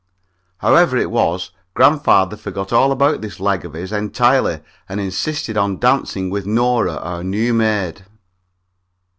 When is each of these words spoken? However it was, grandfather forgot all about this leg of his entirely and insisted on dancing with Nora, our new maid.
However 0.57 0.97
it 0.97 1.11
was, 1.11 1.51
grandfather 1.75 2.35
forgot 2.35 2.73
all 2.73 2.91
about 2.91 3.21
this 3.21 3.39
leg 3.39 3.63
of 3.63 3.73
his 3.73 3.91
entirely 3.91 4.61
and 4.89 4.99
insisted 4.99 5.57
on 5.57 5.77
dancing 5.77 6.31
with 6.31 6.47
Nora, 6.47 6.95
our 6.95 7.23
new 7.23 7.53
maid. 7.53 8.03